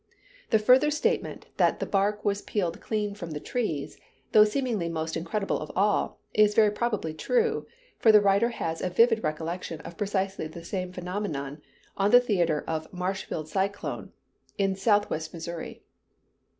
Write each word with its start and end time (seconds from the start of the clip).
The 0.49 0.57
further 0.57 0.89
statement 0.89 1.45
that 1.57 1.79
the 1.79 1.85
bark 1.85 2.25
was 2.25 2.41
peeled 2.41 2.81
clean 2.81 3.13
from 3.13 3.29
the 3.29 3.39
trees, 3.39 3.99
though 4.31 4.45
seemingly 4.45 4.89
most 4.89 5.15
incredible 5.15 5.59
of 5.59 5.71
all, 5.75 6.17
is 6.33 6.55
very 6.55 6.71
probably 6.71 7.13
true; 7.13 7.67
for 7.99 8.11
the 8.11 8.19
writer 8.19 8.49
has 8.49 8.81
a 8.81 8.89
vivid 8.89 9.23
recollection 9.23 9.79
of 9.81 9.97
precisely 9.99 10.47
the 10.47 10.63
same 10.65 10.91
phenomenon 10.91 11.61
on 11.97 12.09
the 12.09 12.19
theater 12.19 12.63
of 12.67 12.89
the 12.89 12.97
Marshfield 12.97 13.47
cyclone 13.47 14.11
in 14.57 14.75
southwest 14.75 15.35
Missouri. 15.35 15.83